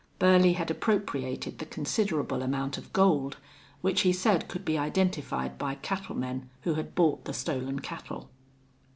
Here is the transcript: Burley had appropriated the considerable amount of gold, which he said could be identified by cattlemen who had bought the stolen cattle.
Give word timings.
Burley 0.17 0.53
had 0.53 0.71
appropriated 0.71 1.59
the 1.59 1.65
considerable 1.67 2.41
amount 2.41 2.75
of 2.75 2.91
gold, 2.91 3.37
which 3.81 4.01
he 4.01 4.11
said 4.11 4.47
could 4.47 4.65
be 4.65 4.75
identified 4.75 5.59
by 5.59 5.75
cattlemen 5.75 6.49
who 6.63 6.73
had 6.73 6.95
bought 6.95 7.25
the 7.25 7.33
stolen 7.35 7.77
cattle. 7.81 8.27